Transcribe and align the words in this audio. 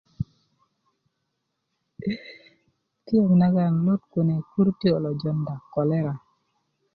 piöŋ 3.03 3.29
nagan 3.39 3.73
lut 3.85 4.01
kune 4.11 4.35
kurutiyö 4.49 4.97
lo 5.03 5.11
jonda 5.21 5.53
kolera 5.73 6.13